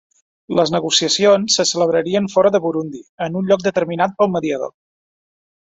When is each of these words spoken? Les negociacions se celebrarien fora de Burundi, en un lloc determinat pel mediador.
Les 0.59 0.71
negociacions 0.75 1.57
se 1.59 1.65
celebrarien 1.73 2.31
fora 2.37 2.53
de 2.57 2.63
Burundi, 2.65 3.05
en 3.29 3.41
un 3.43 3.53
lloc 3.53 3.69
determinat 3.69 4.21
pel 4.23 4.37
mediador. 4.39 4.77